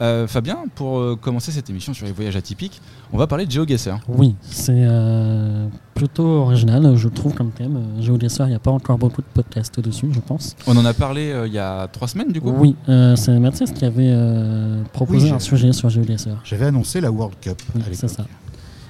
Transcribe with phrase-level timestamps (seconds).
[0.00, 2.80] Euh, Fabien, pour euh, commencer cette émission sur les voyages atypiques,
[3.12, 3.98] on va parler de GeoGuessr.
[4.08, 7.80] Oui, c'est euh, plutôt original, je trouve, comme thème.
[8.00, 10.56] GeoGuessr, il n'y a pas encore beaucoup de podcasts dessus, je pense.
[10.66, 13.38] On en a parlé euh, il y a trois semaines du coup Oui, euh, c'est
[13.38, 16.36] Mathis qui avait euh, proposé Oui, un sujet sur GeoGuessr.
[16.44, 18.24] J'avais annoncé la World Cup Oui, à c'est ça.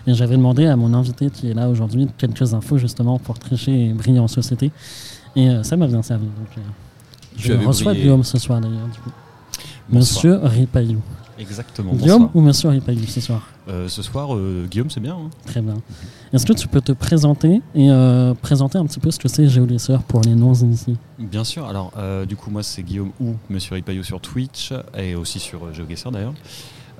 [0.06, 3.88] Et j'avais demandé à mon invité qui est là aujourd'hui quelques infos justement pour tricher
[3.88, 4.70] et briller en société.
[5.36, 6.24] Et euh, ça m'a bien servi.
[6.24, 6.60] Donc, euh,
[7.36, 7.92] je avais reçois.
[7.94, 8.88] Guillaume ce soir d'ailleurs.
[8.92, 9.10] Du coup.
[9.90, 11.00] Monsieur Ripaillou.
[11.38, 11.92] Exactement.
[11.94, 12.36] Guillaume bonsoir.
[12.36, 13.42] ou Monsieur Ripaillou ce soir?
[13.68, 15.14] Euh, ce soir, euh, Guillaume, c'est bien.
[15.14, 15.74] hein Très bien.
[16.32, 19.46] Est-ce que tu peux te présenter et euh, présenter un petit peu ce que c'est
[19.48, 20.96] GeoGuessr pour les non-initiés?
[21.18, 21.66] Bien sûr.
[21.66, 21.92] Alors,
[22.26, 26.34] du coup, moi, c'est Guillaume ou Monsieur Ripaillou sur Twitch et aussi sur GeoGuessr d'ailleurs.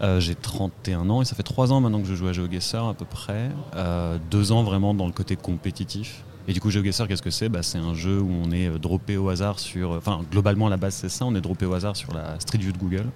[0.00, 2.76] Euh, J'ai 31 ans et ça fait 3 ans maintenant que je joue à GeoGuessr
[2.90, 3.50] à peu près.
[3.74, 6.22] Euh, deux ans vraiment dans le côté compétitif.
[6.48, 8.78] Et du coup, GeoGuessr, qu'est-ce que c'est bah, C'est un jeu où on est euh,
[8.78, 9.92] droppé au hasard sur.
[9.92, 11.24] Enfin, globalement, à la base, c'est ça.
[11.26, 13.06] On est droppé au hasard sur la Street View de Google.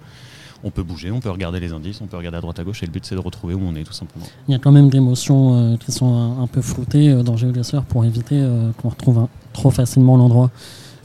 [0.63, 2.83] On peut bouger, on peut regarder les indices, on peut regarder à droite à gauche
[2.83, 4.25] et le but, c'est de retrouver où on est tout simplement.
[4.47, 7.35] Il y a quand même des motions euh, qui sont un, peu floutées euh, dans
[7.35, 10.51] GeoGuessr pour éviter euh, qu'on retrouve trop facilement l'endroit.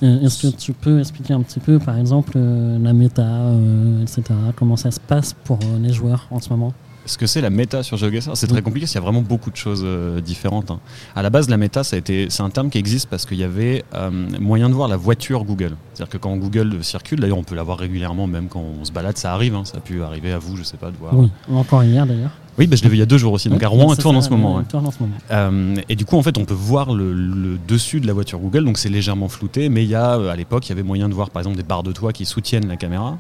[0.03, 4.03] Euh, Est-ce que tu peux expliquer un petit peu, par exemple, euh, la méta, euh,
[4.03, 4.23] etc.
[4.55, 6.73] Comment ça se passe pour euh, les joueurs en ce moment?
[7.09, 8.63] Ce que c'est la méta sur GeoGuessr, c'est très Oui.
[8.63, 10.71] compliqué parce qu'il y a vraiment beaucoup de choses euh, différentes.
[10.71, 10.79] hein.
[11.17, 13.39] À la base, la méta, ça a été, c'est un terme qui existe parce qu'il
[13.39, 15.75] y avait euh, moyen de voir la voiture Google.
[15.95, 18.93] C'est-à-dire que quand Google circule, d'ailleurs, on peut la voir régulièrement, même quand on se
[18.93, 19.55] balade, ça arrive.
[19.55, 19.65] hein.
[19.65, 21.17] Ça a pu arriver à vous, je sais pas, de voir.
[21.17, 22.31] Oui, encore hier d'ailleurs.
[22.59, 23.49] Oui, bah, je l'ai vu il y a deux jours aussi.
[23.49, 24.57] Donc à Rouen, elle tourne en ce moment.
[24.57, 24.65] ouais.
[24.65, 25.15] tourne en ce moment.
[25.31, 28.39] Euh, et du coup, en fait, on peut voir le, le dessus de la voiture
[28.41, 30.83] Google, donc c'est légèrement flouté, mais il y a, euh, à l'époque, il y avait
[30.83, 33.17] moyen de voir, par exemple, des barres de toit qui soutiennent la caméra.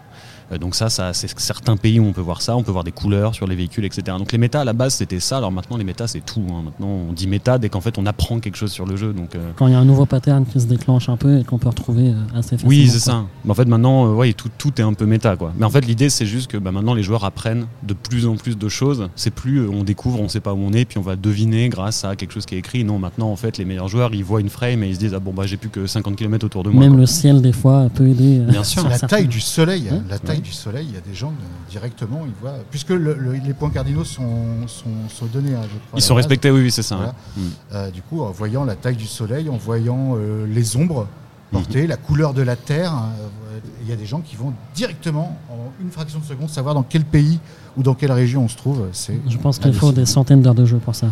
[0.52, 2.84] Euh, donc ça, ça c'est certains pays où on peut voir ça, on peut voir
[2.84, 4.16] des couleurs sur les véhicules, etc.
[4.18, 5.36] Donc les méta à la base, c'était ça.
[5.38, 6.42] Alors maintenant, les méta, c'est tout.
[6.50, 6.62] hein.
[6.64, 9.12] Maintenant, on dit méta dès qu'en fait, on apprend quelque chose sur le jeu.
[9.12, 11.44] Donc euh, Quand il y a un nouveau pattern qui se déclenche un peu et
[11.44, 12.68] qu'on peut retrouver euh, assez facilement.
[12.70, 13.24] oui, c'est ça.
[13.44, 15.52] Mais en fait, maintenant, euh, ouais, tout, tout est un peu méta, quoi.
[15.58, 18.36] Mais en fait, l'idée, c'est juste que bah, maintenant, les joueurs apprennent de plus en
[18.36, 19.08] plus de choses.
[19.16, 21.68] C'est plus, euh, on découvre, on sait pas où on est, puis on va deviner
[21.68, 22.84] grâce à quelque chose qui est écrit.
[22.84, 25.14] Non, maintenant, en fait, les meilleurs joueurs, ils voient une frame et ils se disent,
[25.14, 26.80] ah bon, bah, j'ai plus que 50 km autour de moi.
[26.82, 27.00] Même quoi.
[27.00, 28.38] le ciel, des fois, peut aider.
[28.40, 28.84] euh, Bien sûr.
[28.84, 30.44] La certains- taille du soleil, Hein la taille Ouais.
[30.44, 33.54] du soleil, il y a des gens euh, directement, ils voient, puisque le- le- les
[33.54, 36.24] points cardinaux sont, sont, sont donnés, hein, je crois, Ils sont base.
[36.24, 36.96] respectés, oui, oui, c'est ça.
[36.96, 37.14] Voilà.
[37.36, 37.40] Mm.
[37.74, 41.06] Euh, du coup, en voyant la taille du soleil, en voyant euh, les ombres
[41.50, 45.38] portées, la couleur de la terre, euh, il y a des gens qui vont directement,
[45.50, 47.40] en une fraction de seconde, savoir dans quel pays
[47.76, 48.86] ou dans quelle région on se trouve.
[48.92, 51.06] C'est Je pense qu'il faut des centaines d'heures de jeu pour ça.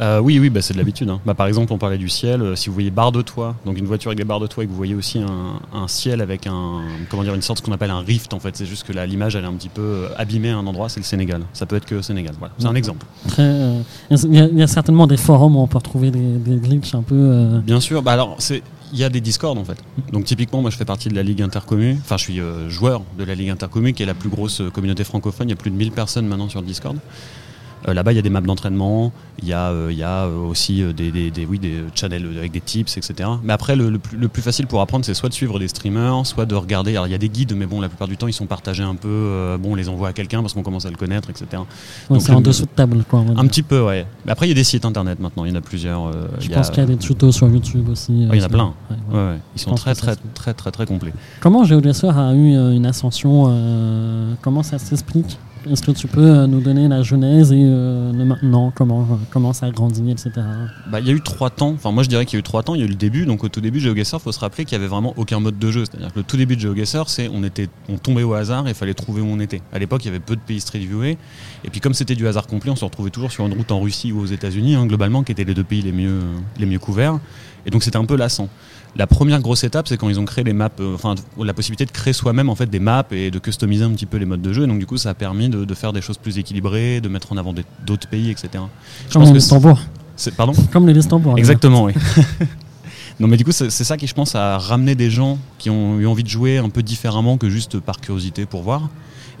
[0.00, 1.08] Euh, oui, oui, bah, c'est de l'habitude.
[1.08, 1.20] hein.
[1.24, 2.42] Bah, par exemple, on parlait du ciel.
[2.42, 4.64] euh, si vous voyez barre de toit, donc une voiture avec des barres de toit,
[4.64, 7.72] et que vous voyez aussi un, un ciel avec un, comment dire, une sorte qu'on
[7.72, 8.34] appelle un rift.
[8.34, 10.56] En fait, c'est juste que là, l'image elle est un petit peu euh, abîmée à
[10.56, 10.88] un endroit.
[10.88, 11.42] C'est le Sénégal.
[11.52, 12.34] Ça peut être que Sénégal.
[12.38, 13.06] Voilà, c'est un exemple.
[13.38, 16.18] Euh, Il y, a- il y a certainement des forums où on peut retrouver des,
[16.38, 17.60] des glitches un peu.
[17.64, 18.02] Bien sûr.
[18.02, 18.62] Bah alors, c'est
[18.92, 19.78] il y a des Discord en fait.
[20.12, 21.96] Donc typiquement, moi, je fais partie de la Ligue Intercommu.
[22.00, 25.48] Enfin, je suis joueur de la Ligue Intercommu, qui est la plus grosse communauté francophone.
[25.48, 26.96] Il y a plus de 1000 personnes maintenant sur le Discord.
[27.88, 29.12] Euh, Là-bas, il y a des maps d'entraînement,
[29.42, 32.26] il y a, euh, il y a euh, aussi des, des, des- oui, des channels
[32.38, 33.28] avec des tips, etc.
[33.42, 35.68] Mais après, le, le plus, le plus facile pour apprendre, c'est soit de suivre des
[35.68, 36.92] streamers, soit de regarder.
[36.92, 38.82] Alors, il y a des guides, mais bon, la plupart du temps, ils sont partagés
[38.82, 39.56] un peu.
[39.60, 41.46] bon, on les envoie à quelqu'un parce qu'on commence à le connaître, etc.
[41.52, 41.58] ouais,
[42.08, 43.04] Donc, c'est en dessous de table.
[43.08, 44.06] Quoi, Un petit peu, ouais.
[44.24, 46.10] Mais après, il y a des sites internet maintenant, il y en a plusieurs.
[46.40, 48.12] Je pense qu'il y a des tutos sur YouTube aussi.
[48.12, 48.72] euh, il y en a plein.
[49.56, 51.12] Ils sont très, très, très, très, très complets.
[51.40, 53.52] Comment GeoGuessr a eu une ascension
[54.40, 55.38] Comment ça s'explique?
[55.70, 59.14] Est-ce que tu peux euh, nous donner la genèse et euh, le maintenant comment, euh,
[59.30, 60.32] comment ça a grandi, etc.
[60.90, 61.70] Bah, il y a eu trois temps.
[61.70, 62.74] Enfin, moi, je dirais qu'il y a eu trois temps.
[62.74, 63.24] Il y a eu le début.
[63.24, 65.70] Donc, au tout début, GeoGuessr, faut se rappeler qu'il y avait vraiment aucun mode de
[65.70, 65.84] jeu.
[65.84, 67.42] C'est-à-dire que le tout début de GeoGuessr, c'est on
[67.88, 69.62] on tombait au hasard et il fallait trouver où on était.
[69.72, 71.16] À l'époque, il y avait peu de pays street viewés.
[71.64, 73.80] Et puis, comme c'était du hasard complet, on se retrouvait toujours sur une route en
[73.80, 76.20] Russie ou aux États-Unis, hein, globalement, qui étaient les deux pays les mieux,
[76.58, 77.18] les mieux couverts.
[77.66, 78.48] Et donc, c'était un peu lassant.
[78.96, 81.84] La première grosse étape, c'est quand ils ont créé les maps, euh, enfin la possibilité
[81.84, 84.42] de créer soi-même en fait des maps et de customiser un petit peu les modes
[84.42, 84.64] de jeu.
[84.64, 87.08] Et donc du coup, ça a permis de, de faire des choses plus équilibrées, de
[87.08, 88.48] mettre en avant d'autres pays, etc.
[88.52, 89.80] Je Comme pense les que tambours.
[90.16, 90.52] c'est pardon.
[90.72, 91.36] Comme les tambours.
[91.38, 91.92] Exactement, oui.
[93.20, 95.98] non, mais du coup, c'est ça qui, je pense, a ramené des gens qui ont
[96.00, 98.88] eu envie de jouer un peu différemment que juste par curiosité pour voir.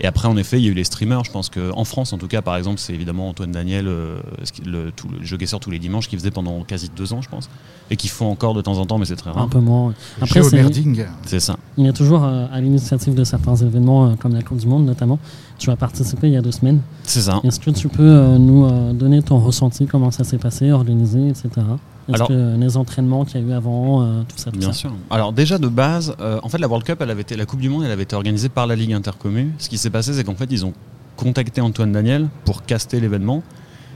[0.00, 1.22] Et après, en effet, il y a eu les streamers.
[1.22, 4.16] Je pense qu'en France, en tout cas, par exemple, c'est évidemment Antoine Daniel, euh,
[4.66, 7.28] le, tout le jeu Guesseur tous les dimanches, qui faisait pendant quasi deux ans, je
[7.28, 7.48] pense,
[7.92, 9.48] et qui font encore de temps en temps, mais c'est très Un rare.
[9.48, 9.88] peu moins.
[9.88, 9.94] ouais.
[10.20, 11.56] Après, c'est- ça.
[11.78, 14.84] il est toujours euh, à l'initiative de certains événements, euh, comme la Coupe du Monde
[14.84, 15.20] notamment.
[15.58, 16.80] Tu as participé il y a deux semaines.
[17.04, 17.40] C'est ça.
[17.44, 21.28] Est-ce que tu peux euh, nous euh, donner ton ressenti, comment ça s'est passé, organisé,
[21.28, 21.48] etc.
[22.12, 24.78] Alors- que les entraînements qu'il y a eu avant, euh, tout ça, tout Bien ça.
[24.78, 24.92] sûr.
[25.10, 27.60] Alors déjà de base, euh, en fait la World Cup, elle avait été, la Coupe
[27.60, 29.52] du Monde, elle avait été organisée par la Ligue Intercommu.
[29.58, 30.72] Ce qui s'est passé, c'est qu'en fait ils ont
[31.16, 33.42] contacté Antoine Daniel pour caster l'événement.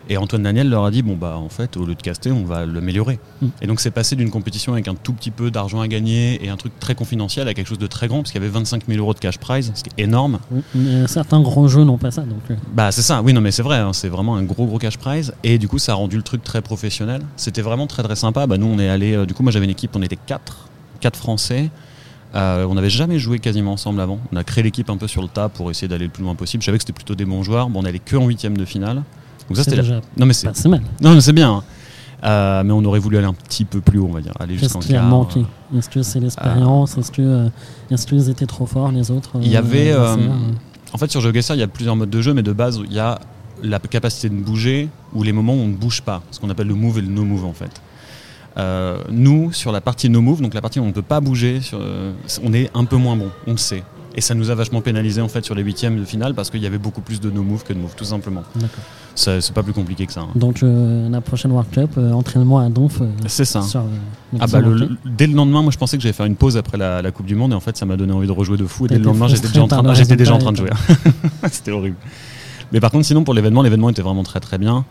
[0.09, 2.45] Et Antoine Daniel leur a dit bon bah en fait au lieu de caster on
[2.45, 3.19] va l'améliorer.
[3.43, 3.47] Mm.
[3.63, 6.49] Et donc c'est passé d'une compétition avec un tout petit peu d'argent à gagner et
[6.49, 8.87] un truc très confidentiel à quelque chose de très grand parce qu'il y avait 25
[8.87, 10.39] 000 euros de cash prize, ce qui est énorme.
[10.51, 12.23] Oui, mais certains gros jeux n'ont pas ça.
[12.23, 14.67] Donc, euh, Bah c'est ça, oui non mais c'est vrai, hein, c'est vraiment un gros
[14.67, 17.23] gros cash prize et du coup ça a rendu le truc très professionnel.
[17.37, 18.47] C'était vraiment très très sympa.
[18.47, 20.69] Bah nous on est allé, du coup moi j'avais une équipe, on était quatre,
[21.01, 21.71] quatre Français.
[22.35, 24.19] Euh, on n'avait jamais joué quasiment ensemble avant.
[24.33, 26.35] On a créé l'équipe un peu sur le tas pour essayer d'aller le plus loin
[26.35, 26.63] possible.
[26.63, 27.71] Je savais que c'était plutôt des bons joueurs.
[27.71, 29.03] Bon, on allait que en huitième de finale.
[29.49, 30.83] Donc ça c'était la- déjà non mais c'est pas mal.
[31.01, 31.51] non mais c'est bien.
[31.53, 31.63] hein.
[32.25, 34.57] Euh, mais on aurait voulu aller un petit peu plus haut, on va dire, aller
[34.57, 35.45] Qu'est-ce qui a manqué
[35.77, 37.49] Est-ce que c'est l'expérience Est-ce que euh,
[37.93, 40.17] est-ce qu'ils étaient trop forts les autres Il y euh, avait, euh,
[40.93, 42.93] En fait, sur GeoGuessr, il y a plusieurs modes de jeu, mais de base, il
[42.93, 43.21] y a
[43.63, 46.67] la capacité de bouger ou les moments où on ne bouge pas, ce qu'on appelle
[46.67, 47.71] le move et le no move en fait.
[48.57, 51.21] Euh, nous, sur la partie no move, donc la partie où on ne peut pas
[51.21, 52.13] bouger, sur- euh,
[52.43, 53.85] on est un peu moins bon, on le sait.
[54.19, 56.61] Et ça nous a vachement pénalisé en fait sur les huitièmes de finale parce qu'il
[56.61, 58.43] y avait beaucoup plus de no move que de move, tout simplement.
[59.15, 60.23] C'est pas plus compliqué que ça.
[60.23, 60.29] hein.
[60.35, 63.01] Donc euh, la prochaine World Cup, euh, entraînement à Donf.
[63.01, 63.63] euh, C'est ça.
[63.63, 63.85] sur, euh,
[64.41, 64.87] Ah bah le- manqué.
[65.05, 67.13] le- dès le lendemain, moi je pensais que j'allais faire une pause après la, la
[67.13, 68.87] Coupe du Monde et en fait ça m'a donné envie de rejouer de fou.
[68.87, 70.71] Et dès le lendemain, j'étais déjà en train, déjà en de jouer.
[71.53, 71.97] C'était horrible.
[72.73, 74.85] Mais par contre, sinon pour l'événement, l'événement était vraiment très très bien.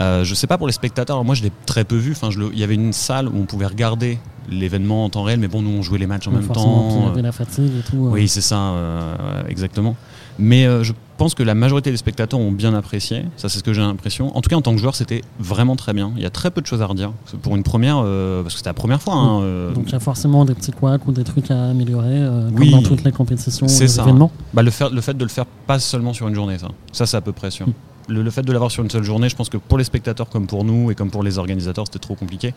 [0.00, 2.12] Euh, je sais pas pour les spectateurs, alors moi je l'ai très peu vu.
[2.12, 4.18] Enfin, il y avait une salle où on pouvait regarder
[4.48, 7.08] l'événement en temps réel, mais bon, nous on jouait les matchs en même temps.
[7.08, 8.06] avait la fatigue et tout.
[8.06, 8.10] euh.
[8.10, 9.96] Oui, c'est ça, euh, exactement.
[10.38, 13.26] Mais euh, je pense que la majorité des spectateurs ont bien apprécié.
[13.36, 14.34] Ça, c'est ce que j'ai l'impression.
[14.34, 16.12] En tout cas, en tant que joueur, c'était vraiment très bien.
[16.16, 17.12] Il y a très peu de choses à redire.
[17.42, 19.14] Pour une première, euh, parce que c'était la première fois.
[19.16, 22.06] hein, euh, Donc il y a forcément des petits couacs ou des trucs à améliorer,
[22.08, 22.70] euh, Oui.
[22.70, 24.02] comme dans toutes les compétitions, les ça.
[24.02, 24.30] événements.
[24.54, 27.20] Bah, le, fait de le faire pas seulement sur une journée, ça, ça c'est à
[27.20, 27.68] peu près sûr.
[27.68, 27.72] Mm.
[28.10, 30.28] Le, le fait de l'avoir sur une seule journée, je pense que pour les spectateurs
[30.28, 32.54] comme pour nous et comme pour les organisateurs, c'était trop compliqué.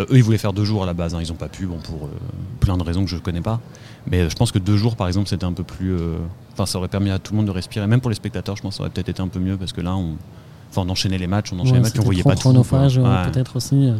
[0.00, 1.20] Euh, eux, ils voulaient faire deux jours à la base, hein.
[1.22, 2.08] ils n'ont pas pu, bon, pour euh,
[2.60, 3.60] plein de raisons que je ne connais pas.
[4.10, 5.94] Mais euh, je pense que deux jours, par exemple, c'était un peu plus.
[6.52, 7.86] Enfin, ça aurait permis à tout le monde de respirer.
[7.86, 9.72] Même pour les spectateurs, je pense que ça aurait peut-être été un peu mieux parce
[9.72, 10.16] que là, on,
[10.70, 12.98] enfin, on enchaînait les matchs, on enchaînait Ouais, les matchs, on voyait trop pas chronophage,
[12.98, 13.30] Ouais.
[13.30, 13.92] peut-être aussi.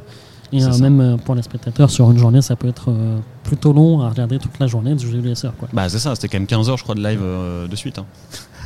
[0.50, 3.72] Et euh, même euh, pour les spectateurs, sur une journée, ça peut être euh, plutôt
[3.74, 5.20] long à regarder toute la journée du jeu.
[5.58, 5.68] Quoi.
[5.74, 7.20] Bah, c'est ça, c'était quand même 15 heures, je crois, de live
[7.70, 7.98] de suite.
[7.98, 8.06] hein.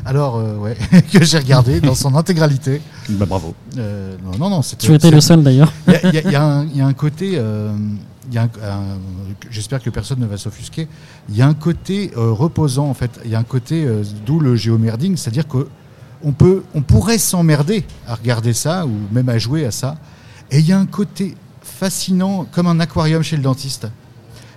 [0.05, 0.77] Alors, euh, ouais,
[1.13, 2.81] que j'ai regardé dans son intégralité.
[3.09, 3.55] Bah, bravo.
[3.79, 4.87] Euh, non, non, non, c'était.
[4.87, 5.73] Tu étais le seul d'ailleurs.
[6.05, 7.73] Il y y, a- y un- il y a un côté, euh,
[8.29, 8.99] il y a un- un-
[9.51, 10.89] j'espère que personne ne va s'offusquer,
[11.29, 14.03] il y a un côté euh, reposant en fait, il y a un côté, euh,
[14.27, 15.69] d'où le géomerding, c'est-à-dire que
[16.25, 19.97] on, peut, on pourrait s'emmerder à regarder ça ou même à jouer à ça,
[20.51, 23.87] et il y a un côté fascinant comme un aquarium chez le dentiste.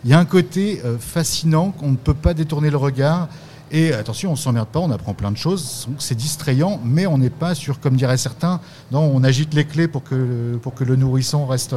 [0.03, 3.27] Il y a un côté euh, fascinant qu'on ne peut pas détourner le regard.
[3.77, 5.85] Et attention, on s'emmerde pas, on apprend plein de choses.
[5.89, 8.61] Donc, C'est distrayant, mais on n'est pas sur, comme diraient certains,
[8.93, 11.75] on agite les clés pour que, le nourrisson reste,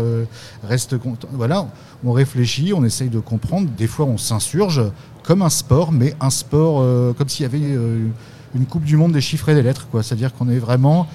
[0.62, 1.26] reste content.
[1.32, 1.66] Voilà,
[2.04, 3.68] on réfléchit, on essaye de comprendre.
[3.76, 4.80] Des fois, on s'insurge
[5.24, 8.06] comme un sport, mais un sport euh, comme s'il y avait euh,
[8.54, 9.88] une Coupe du Monde des chiffres et des lettres.
[10.00, 11.08] C'est-à-dire qu'on est vraiment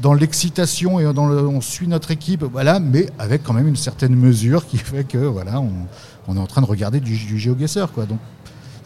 [0.00, 4.66] dans l'excitation et on suit notre équipe, voilà, mais avec quand même une certaine mesure
[4.66, 7.54] qui fait que on, est en train de regarder du, du
[7.94, 8.06] quoi.
[8.06, 8.18] Donc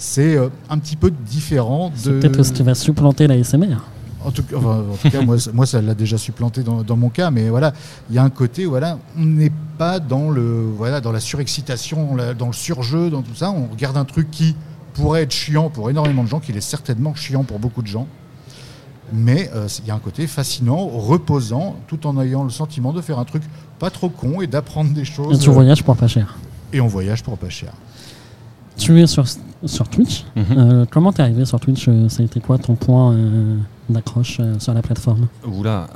[0.00, 2.18] c'est euh, un petit peu différent C'est de.
[2.20, 3.76] peut-être ce qui va supplanter la SMR.
[4.24, 6.82] En tout, cas- enfin, en tout cas, moi, ça- moi, ça l'a déjà supplanté dans,
[6.82, 7.72] dans mon cas, mais voilà,
[8.08, 12.16] il y a un côté, voilà, on n'est pas dans le, voilà, dans la surexcitation,
[12.38, 13.50] dans le surjeu, dans tout ça.
[13.50, 14.56] On regarde un truc qui
[14.94, 18.06] pourrait être chiant pour énormément de gens, qu'il est certainement chiant pour beaucoup de gens.
[19.12, 23.00] Mais euh, il y a un côté fascinant, reposant, tout en ayant le sentiment de
[23.00, 23.42] faire un truc
[23.78, 25.40] pas trop con et d'apprendre des Et choses.
[25.40, 26.36] tu voyages pour pas cher.
[26.72, 27.72] Et on voyage pour pas cher.
[28.80, 29.24] Tu es sur,
[29.66, 30.24] sur Twitch.
[30.36, 30.44] Mhm.
[30.56, 33.56] Euh, comment t'es arrivé sur Twitch euh, Ça a été quoi ton point euh,
[33.90, 35.28] d'accroche euh, sur la plateforme?
[35.46, 35.86] Oula,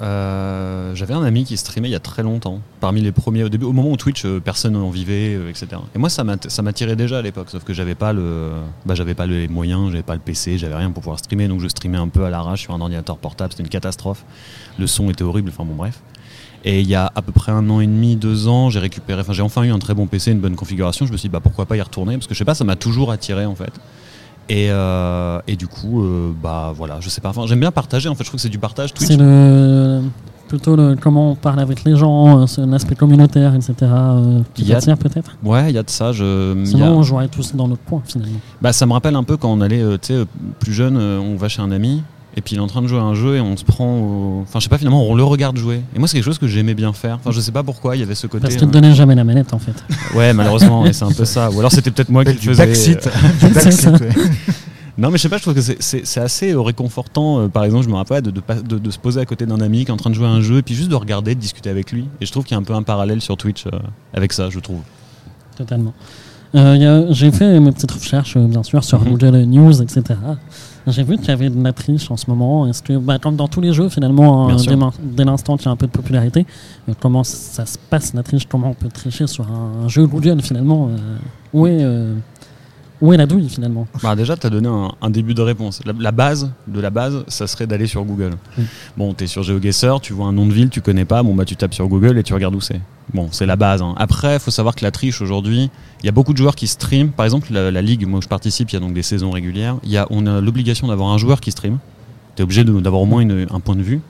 [0.94, 3.64] j'avais un ami qui streamait il y a très longtemps, parmi les premiers au début,
[3.64, 5.68] au moment où Twitch personne n'en vivait, etc.
[5.94, 8.50] Et moi ça m'attirait déjà à l'époque, sauf que j'avais pas le,
[8.84, 11.60] bah, j'avais pas les moyens, j'avais pas le PC, j'avais rien pour pouvoir streamer, donc
[11.60, 14.24] je streamais un peu à l'arrache sur un ordinateur portable, c'était une catastrophe.
[14.78, 16.00] Le son était horrible, enfin bon bref.
[16.66, 19.20] Et il y a à peu près un an et demi, deux ans, j'ai récupéré,
[19.20, 21.04] enfin j'ai enfin eu un très bon PC, une bonne configuration.
[21.06, 22.14] Je me suis dit bah pourquoi pas y retourner?
[22.16, 23.72] Parce que je sais pas, ça m'a toujours attiré en fait.
[24.48, 27.30] Et, euh, et du coup, euh, bah voilà, je sais pas.
[27.30, 28.08] Enfin, j'aime bien partager.
[28.08, 28.92] En fait, je trouve que c'est du partage.
[28.94, 30.02] Twitch, C'est le,
[30.48, 33.74] plutôt le, comment on parle avec les gens, euh, l'aspect communautaire, etc.
[33.82, 35.36] euh, qui Il y a- t'attire peut-être?
[35.42, 36.12] Ouais, il y a de ça.
[36.12, 38.38] Je, Sinon, a- on jouerait tous dans notre coin finalement.
[38.60, 40.24] bah, ça me rappelle un peu quand on allait, tu sais,
[40.60, 42.02] plus jeune, on va chez un ami
[42.36, 43.86] et puis il est en train de jouer à un jeu et on se prend,
[43.98, 45.80] au- enfin, je sais pas, finalement, on le regarde jouer.
[45.94, 47.16] Et moi, c'est quelque chose que j'aimais bien faire.
[47.16, 48.42] Enfin, je sais pas pourquoi, il y avait ce côté.
[48.42, 49.74] Parce qu'il euh, te donnait jamais la manette en fait.
[50.16, 51.50] Ouais, malheureusement, et c'est un peu ça.
[51.50, 52.66] Ou alors c'était peut-être moi qui le faisais.
[52.66, 53.06] backseat.
[53.06, 54.08] euh, backseat, ouais.
[54.96, 57.40] Non, mais je sais pas, je trouve que c'est- assez euh, réconfortant.
[57.40, 59.44] euh, par exemple, je me rappelle de, de, pas- de- de se poser à côté
[59.44, 60.94] d'un ami qui est en train de jouer à un jeu et puis juste de
[60.94, 62.04] regarder, de discuter avec lui.
[62.20, 63.70] Et je trouve qu'il y a un peu un parallèle sur Twitch euh,
[64.12, 64.82] avec ça, je trouve.
[65.56, 65.94] Totalement.
[66.54, 69.08] Euh, J'ai fait mes petites recherches, euh, bien sûr, sur Mhm.
[69.10, 70.02] Google News, etc.
[70.86, 72.66] J'ai vu qu'il y avait de la triche en ce moment.
[72.66, 75.66] Est-ce que, bah, comme dans tous les jeux, finalement, euh, dès, l'in- dès l'instant qu'il
[75.66, 76.44] y a un peu de popularité,
[76.88, 80.42] euh, comment ça se passe la triche Comment on peut tricher sur un, jeu Google
[80.42, 81.16] finalement euh,
[81.54, 82.14] où, est, euh,
[83.04, 85.80] où est la douille finalement Bah déjà, tu as donné un, un début de réponse.
[85.84, 88.30] La, la base de la base, ça serait d'aller sur Google.
[88.58, 88.64] Oui.
[88.96, 91.34] Bon, tu es sur GeoGuessr, tu vois un nom de ville, tu connais pas, bon
[91.34, 92.80] bah tu tapes sur Google et tu regardes où c'est.
[93.12, 93.82] Bon, c'est la base.
[93.82, 93.94] hein.
[93.98, 95.70] Après, faut savoir que la triche aujourd'hui,
[96.02, 97.10] il y a beaucoup de joueurs qui streament.
[97.10, 99.76] Par exemple, la, la ligue, moi je participe, il y a donc des saisons régulières.
[99.84, 101.78] Il y a, on a l'obligation d'avoir un joueur qui stream.
[102.36, 104.00] Tu es obligé d'avoir au moins une- un point de vue.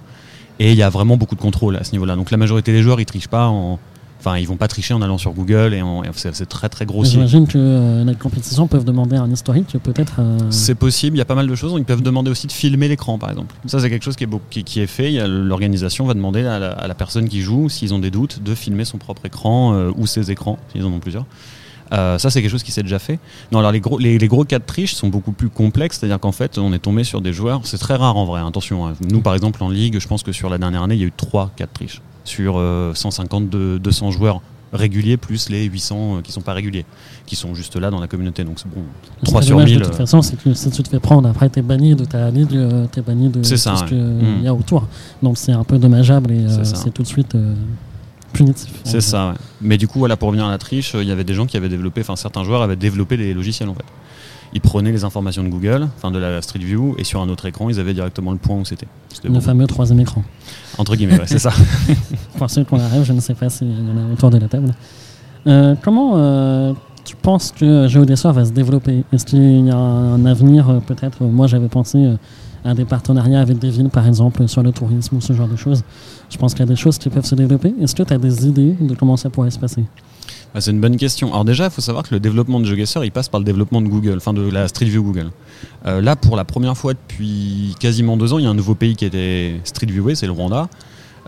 [0.61, 2.15] Et il y a vraiment beaucoup de contrôle à ce niveau-là.
[2.15, 3.81] Donc la majorité des joueurs, ils trichent pas en.
[4.21, 5.83] Enfin, ils vont pas tricher en allant sur Google et,
[6.15, 7.13] c'est très très grossier.
[7.13, 10.15] J'imagine que euh, les compétitions peuvent demander un historique, peut-être.
[10.21, 11.75] euh, C'est possible, il y a pas mal de choses.
[11.77, 13.55] Ils peuvent demander aussi de filmer l'écran, par exemple.
[13.67, 15.27] Ça, c'est quelque chose qui est, beau- qui, qui est fait.
[15.29, 18.55] L'organisation va demander à la, à la personne qui joue, s'ils ont des doutes, de
[18.55, 21.27] filmer son propre écran euh, ou ses écrans, s'ils en ont plusieurs.
[21.93, 23.19] Euh, ça, c'est quelque chose qui s'est déjà fait.
[23.53, 26.19] Non, alors les gros, les, les gros cas de triche sont beaucoup plus complexes, c'est-à-dire
[26.19, 27.61] qu'en fait, on est tombé sur des joueurs.
[27.65, 28.87] C'est très rare en vrai, attention.
[28.87, 28.95] hein.
[29.07, 31.09] Nous, par exemple, en ligue, je pense que sur la dernière année, il y a
[31.09, 32.01] eu trois cas de triche.
[32.25, 34.41] Sur euh, 150, de- 200 joueurs
[34.73, 36.85] réguliers, plus les 800 euh, qui sont pas réguliers,
[37.27, 38.43] qui sont juste là dans la communauté.
[38.43, 38.83] Donc, c'est bon.
[39.21, 39.79] Ce 3 qui est sur dommage 1000.
[39.81, 42.31] De toute façon, c'est que si tu te fais prendre, après, t'es banni de ta
[42.31, 43.89] ligue, euh, t'es banni de ça, tout ce ouais.
[43.89, 44.89] qu'il y a autour.
[45.23, 47.55] Donc c'est un peu dommageable et euh, C'est tout de suite euh,
[48.33, 48.73] punitif.
[48.85, 49.35] C'est ça, ouais.
[49.61, 51.47] Mais du coup, voilà, pour revenir à la triche, euh, il y avait des gens
[51.47, 53.85] qui avaient développé, enfin certains joueurs avaient développé des logiciels en fait.
[54.55, 57.45] Ils prenaient les informations de Google, enfin de la Street View, et sur un autre
[57.47, 58.87] écran, ils avaient directement le point où c'était.
[59.25, 59.41] Le bon.
[59.41, 60.23] fameux troisième écran.
[60.79, 61.53] Entre guillemets, ouais, c'est ça.
[62.39, 64.47] Pour ceux qu'on arrive, je ne sais pas s'il y en a autour de la
[64.47, 64.73] table.
[65.47, 66.73] Euh, comment euh,
[67.05, 69.05] tu penses que GeoDessor va se développer?
[69.13, 72.15] Est-ce qu'il y a un avenir euh, Peut-être, moi j'avais pensé
[72.65, 75.57] à des partenariats avec des villes, par exemple, sur le tourisme ou ce genre de
[75.57, 75.83] choses.
[76.31, 77.75] Je pense qu'il y a des choses qui peuvent se développer.
[77.81, 79.85] Est-ce que tu as des idées de comment ça pourrait se passer?
[80.57, 81.33] Ah, c'est une bonne question.
[81.33, 83.83] Alors déjà, il faut savoir que le développement de GeoGuessr, il passe par le développement
[83.83, 85.31] de Google, enfin de la Street View Google.
[85.87, 88.77] Euh, là, pour la première fois depuis quasiment deux ans, il y a un nouveau
[88.77, 90.69] pays qui a été Street Viewé, c'est le Rwanda.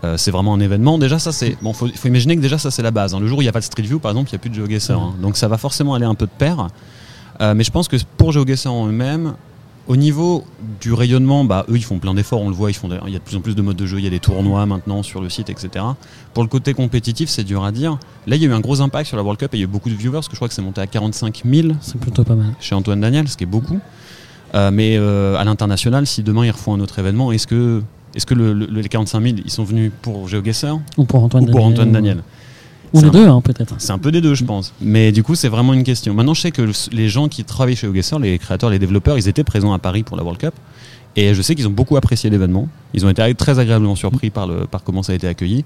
[0.03, 0.97] Euh, c'est vraiment un événement.
[0.97, 1.73] Déjà, ça, c'est bon.
[1.73, 3.15] Faut, faut imaginer que déjà, ça, c'est la base.
[3.15, 3.19] hein.
[3.19, 4.39] Le jour où il n'y a pas de Street View, par exemple, il n'y a
[4.39, 4.91] plus de GeoGuessr.
[4.91, 5.15] hein.
[5.21, 6.67] Donc, ça va forcément aller un peu de pair.
[7.41, 9.33] Euh, mais je pense que pour GeoGuessr en eux-mêmes,
[9.87, 10.43] au niveau
[10.81, 12.41] du rayonnement, bah, eux, ils font plein d'efforts.
[12.41, 12.69] On le voit.
[12.69, 12.87] Ils font.
[12.89, 13.97] des- Il y a de plus en plus de modes de jeu.
[13.99, 15.85] Il y a des tournois maintenant sur le site, etc.
[16.33, 17.97] Pour le côté compétitif, c'est dur à dire.
[18.27, 19.63] Là, il y a eu un gros impact sur la World Cup et il y
[19.63, 20.13] a eu beaucoup de viewers.
[20.13, 22.47] Parce que je crois que c'est monté à 45 000 C'est plutôt pas mal.
[22.59, 23.79] chez Antoine Daniel, ce qui est beaucoup.
[24.55, 27.81] Euh, mais euh, à l'international, si demain ils refont un autre événement, est-ce que,
[28.15, 31.43] est-ce que le- le- les 45 000 ils sont venus pour GeoGuessr Ou pour Antoine
[31.43, 32.21] ou pour Daniel, Antoine ou- Daniel Ou
[32.93, 33.75] C'est les un- deux, hein, peut-être.
[33.79, 34.73] C'est un peu des deux, je pense.
[34.81, 36.13] Mais du coup, c'est vraiment une question.
[36.13, 39.17] Maintenant, je sais que le- les gens qui travaillent chez GeoGuessr, les créateurs, les développeurs,
[39.17, 40.53] ils étaient présents à Paris pour la World Cup.
[41.15, 42.67] Et je sais qu'ils ont beaucoup apprécié l'événement.
[42.93, 45.65] Ils ont été très agréablement surpris par, le, par comment ça a été accueilli.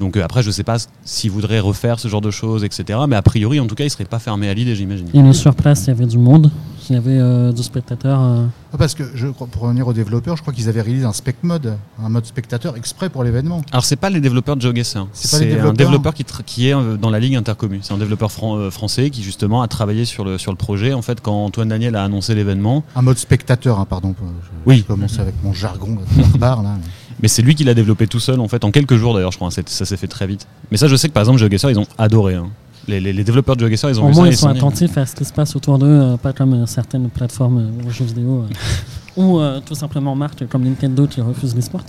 [0.00, 2.98] Donc euh, après, je sais pas s'ils voudraient refaire ce genre de choses, etc.
[3.08, 5.06] Mais a priori, en tout cas, ils seraient pas fermés à l'idée, j'imagine.
[5.14, 6.50] Et nous, sur place, il y avait du monde.
[6.88, 8.20] Il y avait euh, du spectateur.
[8.20, 11.04] euh, Ah, Parce que je crois, pour revenir aux développeurs, je crois qu'ils avaient réalisé
[11.04, 13.62] un spec mode, un mode spectateur exprès pour l'événement.
[13.70, 16.96] Alors c'est pas les développeurs de GeoGuessr, C'est les c'est un développeur qui, est euh,
[16.96, 17.78] dans la ligue intercommu.
[17.82, 20.92] C'est un développeur fran- euh, français qui justement a travaillé sur le, sur le projet.
[20.92, 24.16] En fait, quand Antoine Daniel a annoncé l'événement, Un mode spectateur, hein, pardon.
[24.18, 24.24] Je,
[24.66, 24.78] Oui.
[24.78, 26.70] je commence avec mon jargon barbare là.
[26.80, 26.86] mais
[27.28, 29.48] c'est lui qui l'a développé tout seul en fait en quelques jours d'ailleurs, je crois.
[29.48, 29.62] hein.
[29.66, 30.46] Ça s'est fait très vite.
[30.70, 32.34] Mais ça, je sais que par exemple GeoGuessr, ils ont adoré.
[32.34, 32.48] hein.
[32.88, 34.30] Les, les- les développeurs de GeoGuessr, ils ont Au vu moins, ça.
[34.30, 37.10] ils sont attentifs à ce qui se passe autour d'eux, euh, pas comme euh, certaines
[37.10, 38.44] plateformes euh, de jeux vidéo.
[39.16, 41.84] ou euh, tout simplement marques comme Nintendo qui refusent les sports.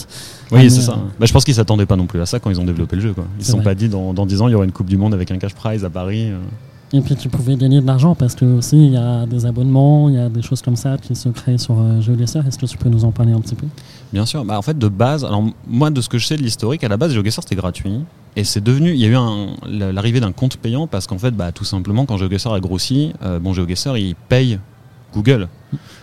[0.52, 0.98] Oui, Ah, c'est mais, ça.
[1.20, 3.02] Bah, je pense qu'ils s'attendaient pas non plus à ça quand ils ont développé le
[3.02, 3.14] jeu.
[3.14, 3.24] Quoi.
[3.38, 3.64] Ils se C'est sont vrai.
[3.66, 5.38] pas dit dans, dans 10 ans, il y aura une Coupe du Monde avec un
[5.38, 6.30] cash prize à Paris.
[6.32, 6.40] euh.
[6.94, 10.10] Et puis tu pouvais gagner de l'argent parce que aussi il y a des abonnements,
[10.10, 12.46] il y a des choses comme ça qui se créent sur euh, GeoGuessr.
[12.46, 13.66] Est-ce que tu peux nous en parler un petit peu?
[14.12, 14.44] Bien sûr.
[14.44, 16.90] Bah, en fait, de base, alors moi, de ce que je sais de l'historique, à
[16.90, 18.02] la base, GeoGuessr c'était gratuit.
[18.36, 19.16] Et c'est devenu, il y a eu
[19.70, 23.40] l'arrivée d'un compte payant parce qu'en fait, bah, tout simplement, quand GeoGuessr a grossi, euh,
[23.40, 24.60] bon, GeoGuessr il paye
[25.14, 25.48] Google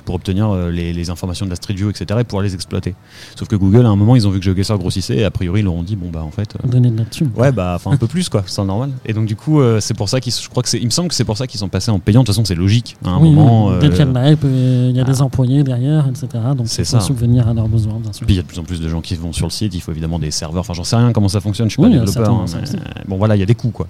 [0.04, 2.18] pour obtenir euh, les, les informations de la Street View, etc.
[2.20, 2.94] et pouvoir les exploiter.
[3.36, 5.60] Sauf que Google, à un moment, ils ont vu que GeoGuessr grossissait et a priori,
[5.60, 6.54] ils leur ont dit, bon, bah, en fait.
[6.56, 7.26] euh, Donner de là-dessus.
[7.36, 8.90] Ouais, bah, enfin un peu plus quoi, c'est normal.
[9.04, 10.90] Et donc du coup, euh, c'est pour ça qu'ils, je crois que c'est, il me
[10.90, 12.20] semble que c'est pour ça qu'ils sont passés en payant.
[12.20, 12.96] De toute façon, c'est logique.
[13.04, 13.74] À un oui, moment, oui.
[13.80, 15.24] dès qu'il y a de la hype, il y a des ah.
[15.24, 16.28] employés derrière, etc.
[16.56, 17.00] Donc C'est ça.
[17.00, 18.24] subvenir à leurs besoins, bien sûr.
[18.26, 19.74] Puis il y a de plus en plus de gens qui vont sur le site.
[19.74, 20.60] Il faut évidemment des serveurs.
[20.60, 21.68] Enfin, j'en sais rien comment ça fonctionne.
[21.68, 22.32] Je suis Oui, pas développeur.
[22.34, 23.86] hein, mais, bon, voilà, il y a des coûts quoi.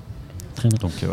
[0.57, 0.79] Très bien.
[0.81, 1.09] Donc ouais.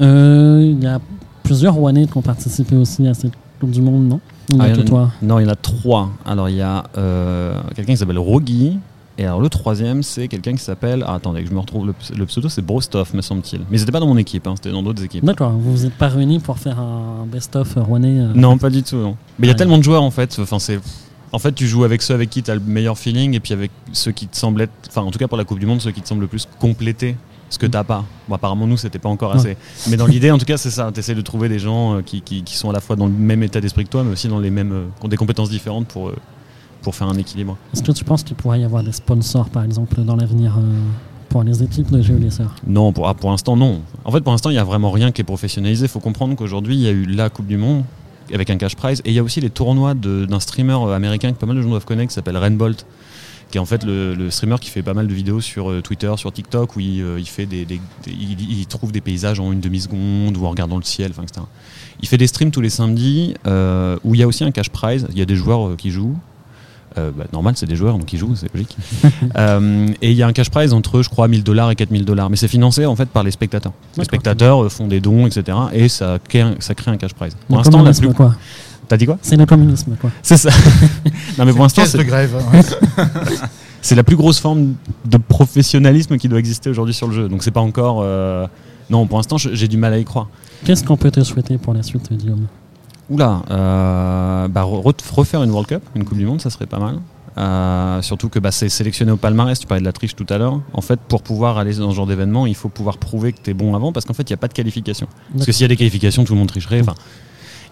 [0.00, 1.00] Euh, Il y a
[1.42, 4.20] plusieurs Rouennais qui ont participé aussi à cette Coupe du Monde, non?
[4.50, 5.10] Il Ah, y en a- toi?
[5.22, 6.10] Non, il y en a trois.
[6.26, 8.78] Alors il y a euh, quelqu'un qui s'appelle Rogi.
[9.18, 11.04] Et alors le troisième, c'est quelqu'un qui s'appelle.
[11.06, 11.86] Ah, attendez, que je me retrouve.
[11.86, 13.60] Le, le pseudo, c'est Brostov, me semble-t-il.
[13.70, 14.46] Mais c'était pas dans mon équipe.
[14.46, 15.24] hein, c'était dans d'autres équipes.
[15.24, 18.82] D'accord, vous vous êtes pas réunis pour faire un best-of Rouennais euh, Non, pas du
[18.82, 18.96] tout.
[18.96, 19.16] non.
[19.38, 19.58] Mais il y a Ouais.
[19.58, 20.36] tellement de joueurs en fait.
[20.40, 20.80] Enfin, c'est.
[21.34, 23.52] En fait, tu joues avec ceux avec qui tu as le meilleur feeling et puis
[23.54, 24.72] avec ceux qui te semblent être.
[24.88, 26.48] Enfin, en tout cas pour la Coupe du Monde, ceux qui te semblent le plus
[26.58, 27.16] compléter
[27.52, 28.04] ce que t'as pas.
[28.28, 29.56] Bon, apparemment, nous, c'était pas encore assez.
[29.90, 30.90] Mais dans l'idée, en tout cas, c'est ça.
[30.94, 33.12] T'essaies de trouver des gens euh, qui, qui- qui sont à la fois dans le
[33.12, 35.50] même état d'esprit que toi, mais aussi dans les mêmes, euh, qui ont des compétences
[35.50, 36.16] différentes pour, euh,
[36.82, 37.56] pour faire un équilibre.
[37.74, 40.62] Est-ce que tu penses qu'il pourrait y avoir des sponsors, par exemple, dans l'avenir euh,
[41.28, 43.82] pour les équipes de GeoGuessr Non, pour, ah, pour l'instant, non.
[44.04, 45.84] En fait, pour l'instant, il n'y a vraiment rien qui est professionnalisé.
[45.86, 47.84] Il faut comprendre qu'aujourd'hui, il y a eu la Coupe du Monde
[48.32, 49.02] avec un cash prize.
[49.04, 51.60] Et il y a aussi les tournois d'un streamer euh, américain que pas mal de
[51.62, 52.86] gens doivent connaître qui s'appelle Rainbolt,
[53.52, 55.80] qui est en fait le, le streamer qui fait pas mal de vidéos sur euh,
[55.82, 59.00] Twitter, sur TikTok, où il, euh, il fait des, des- des- il, il trouve des
[59.00, 61.46] paysages en une demi-seconde ou en regardant le ciel, etc.
[62.00, 64.70] Il fait des streams tous les samedis euh, où il y a aussi un cash
[64.70, 65.06] prize.
[65.12, 66.16] Il y a des joueurs qui jouent.
[66.98, 68.76] Euh, bah, normal, c'est des joueurs, donc ils jouent, c'est logique.
[69.36, 72.04] Euh, et il y a un cash prize entre, je crois, 1000 dollars et 4000
[72.04, 72.28] dollars.
[72.28, 73.72] Mais c'est financé en fait par les spectateurs.
[73.96, 75.56] Les spectateurs font des dons, etc.
[75.72, 77.34] Et ça crée un, ça crée un cash prize.
[77.48, 78.14] Pour l'instant, la communisme, plus.
[78.14, 78.34] quoi?
[78.88, 80.10] T'as dit quoi C'est le communisme, quoi.
[80.22, 80.50] C'est ça.
[81.38, 82.36] non, mais pour l'instant, Caisse de c'est grève.
[82.52, 83.06] hein.
[83.82, 84.74] c'est la plus grosse forme
[85.04, 87.28] de professionnalisme qui doit exister aujourd'hui sur le jeu.
[87.28, 88.00] Donc c'est pas encore.
[88.02, 88.46] euh,
[88.90, 90.28] Non, pour l'instant, j'ai du mal à y croire.
[90.64, 92.46] Qu'est-ce qu'on peut te souhaiter pour la suite, Guillaume?
[93.10, 96.78] Oula, euh, bah, re- refaire une World Cup, une Coupe du Monde, ça serait pas
[96.78, 96.98] mal.
[97.38, 100.38] Euh, surtout que bah, c'est sélectionné au palmarès, tu parlais de la triche tout à
[100.38, 100.60] l'heure.
[100.74, 103.50] En fait, pour pouvoir aller dans ce genre d'événement, il faut pouvoir prouver que tu
[103.50, 105.06] es bon avant parce qu'en fait, il n'y a pas de qualification.
[105.34, 106.80] Parce que s'il y a des qualifications, tout le monde tricherait.
[106.80, 106.94] Enfin,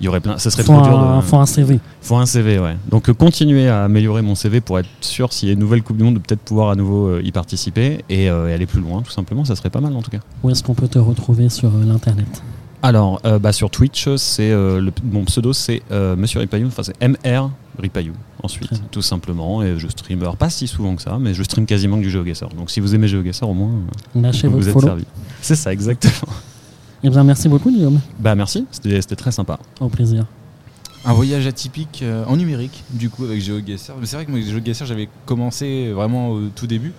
[0.00, 0.38] il y aurait plein.
[0.38, 1.22] Ça serait faut trop dur un, de.
[1.22, 1.78] faut un CV.
[2.00, 2.76] faut un CV, ouais.
[2.88, 5.82] Donc euh, continuer à améliorer mon CV pour être sûr s'il y a une nouvelle
[5.82, 8.66] Coupe du Monde de peut-être pouvoir à nouveau euh, y participer et, euh, et aller
[8.66, 9.44] plus loin, tout simplement.
[9.44, 10.20] Ça serait pas mal en tout cas.
[10.42, 12.42] Où est-ce qu'on peut te retrouver sur l'internet?
[12.82, 16.66] Alors, euh, bah, sur Twitch, c'est euh, le- mon pseudo, c'est euh, Monsieur Ripayou.
[16.68, 18.14] Enfin, c'est MR Ripayou.
[18.42, 21.66] Ensuite, tout simplement, et je stream, alors pas si souvent que ça, mais je stream
[21.66, 22.48] quasiment que du GeoGuessr.
[22.56, 23.70] Donc, si vous aimez GeoGuessr, au moins,
[24.14, 24.86] Lâchez vous êtes follow.
[24.86, 25.04] servi.
[25.42, 26.32] C'est ça, exactement.
[27.02, 28.00] Eh bien, merci beaucoup, Guillaume.
[28.18, 28.66] bah, merci.
[28.70, 29.58] C'était très sympa.
[29.80, 30.26] Au plaisir.
[31.04, 33.92] Un voyage atypique euh, en numérique, du coup, avec GeoGuessr.
[33.98, 36.92] Mais c'est vrai que moi, avec GeoGuessr, j'avais commencé vraiment au tout début.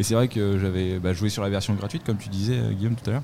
[0.00, 2.72] Et c'est vrai que j'avais bah, joué sur la version gratuite, comme tu disais, euh,
[2.72, 3.22] Guillaume, tout à l'heure.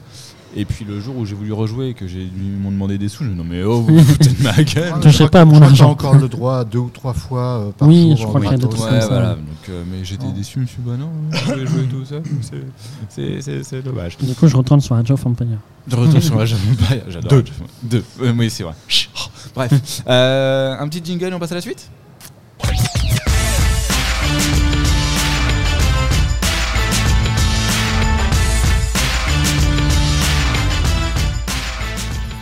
[0.56, 3.08] Et puis le jour où j'ai voulu rejouer et que j'ai ils m'ont demandé des
[3.08, 4.92] sous, je me dis non mais oh, vous vous foutez de ma gueule.
[5.00, 5.90] Touchez je crois pas mon je argent.
[5.90, 8.16] encore le droit à deux ou trois fois euh, par Oui, jour.
[8.18, 9.06] je en crois qu'il y a des trucs Ouais, comme ça.
[9.08, 9.30] voilà.
[9.34, 10.32] Donc, euh, mais j'étais Oh.
[10.32, 10.78] déçu, monsieur.
[10.86, 12.16] Bah non, je vais jouer tout ça.
[13.08, 14.16] C'est- dommage.
[14.18, 15.46] Du coup, je retourne sur Age of Empire.
[15.88, 17.30] De retour sur Age of Empires, j'adore.
[17.30, 17.44] Deux.
[17.82, 18.04] Deux.
[18.22, 18.74] Euh, oui, c'est vrai.
[19.56, 20.02] Bref.
[20.08, 21.88] Euh, un petit jingle et on passe à la suite?